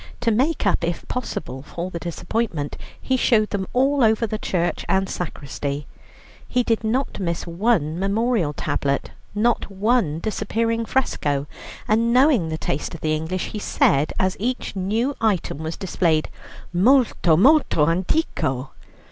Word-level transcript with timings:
To 0.21 0.31
make 0.31 0.65
up, 0.65 0.83
if 0.83 1.07
possible, 1.07 1.61
for 1.61 1.91
the 1.91 1.99
disappointment, 1.99 2.75
he 2.99 3.15
showed 3.17 3.51
them 3.51 3.67
all 3.71 4.03
over 4.03 4.25
the 4.25 4.39
church 4.39 4.83
and 4.89 5.07
sacristy; 5.07 5.85
he 6.47 6.63
did 6.63 6.83
not 6.83 7.19
miss 7.19 7.45
one 7.45 7.99
memorial 7.99 8.51
tablet, 8.51 9.11
not 9.35 9.69
one 9.69 10.17
disappearing 10.19 10.85
fresco, 10.85 11.45
and 11.87 12.11
knowing 12.11 12.49
the 12.49 12.57
taste 12.57 12.95
of 12.95 13.01
the 13.01 13.13
English, 13.15 13.49
he 13.49 13.59
said, 13.59 14.11
as 14.19 14.35
each 14.39 14.75
new 14.75 15.13
item 15.21 15.59
was 15.59 15.77
displayed: 15.77 16.29
"Molto, 16.73 17.37
molto 17.37 17.85
antiquo." 17.85 18.71